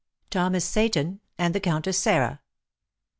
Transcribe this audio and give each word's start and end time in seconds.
THOMAS 0.31 0.65
SEYTON 0.65 1.19
AND 1.37 1.53
THE 1.53 1.59
COUNTESS 1.59 1.99
SARAH. 1.99 2.39